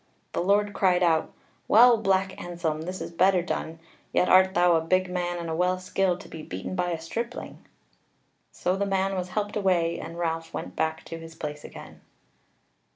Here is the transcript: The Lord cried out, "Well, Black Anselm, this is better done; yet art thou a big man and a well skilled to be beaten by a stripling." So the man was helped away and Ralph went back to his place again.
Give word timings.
The 0.31 0.41
Lord 0.41 0.73
cried 0.73 1.03
out, 1.03 1.31
"Well, 1.67 1.95
Black 1.97 2.35
Anselm, 2.41 2.81
this 2.81 3.01
is 3.01 3.11
better 3.11 3.43
done; 3.43 3.77
yet 4.11 4.29
art 4.29 4.55
thou 4.55 4.73
a 4.75 4.81
big 4.81 5.11
man 5.11 5.37
and 5.37 5.47
a 5.47 5.53
well 5.55 5.77
skilled 5.77 6.21
to 6.21 6.27
be 6.27 6.41
beaten 6.41 6.73
by 6.73 6.89
a 6.89 6.99
stripling." 6.99 7.63
So 8.51 8.75
the 8.75 8.87
man 8.87 9.13
was 9.13 9.29
helped 9.29 9.55
away 9.55 9.99
and 9.99 10.17
Ralph 10.17 10.55
went 10.55 10.75
back 10.75 11.03
to 11.03 11.19
his 11.19 11.35
place 11.35 11.63
again. 11.63 12.01